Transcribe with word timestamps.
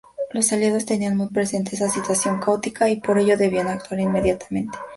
Los 0.31 0.51
Aliados 0.51 0.87
tenían 0.87 1.15
muy 1.15 1.27
presente 1.27 1.75
esta 1.75 1.87
situación 1.87 2.39
caótica 2.39 2.89
y 2.89 2.99
por 2.99 3.19
ello 3.19 3.37
debían 3.37 3.67
actuar 3.67 3.99
inmediatamente. 3.99 4.75